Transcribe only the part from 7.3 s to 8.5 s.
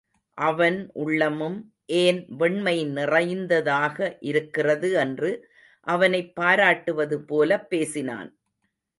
போலப் பேசினான்.